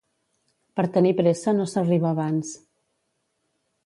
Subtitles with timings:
[0.79, 2.55] Per tenir pressa no s'arriba abans.